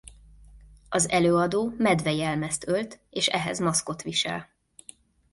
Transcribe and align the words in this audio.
Az 0.89 1.09
előadó 1.09 1.73
medve 1.77 2.11
jelmezt 2.11 2.67
ölt 2.67 2.99
és 3.09 3.27
ehhez 3.27 3.59
maszkot 3.59 4.01
visel. 4.01 4.49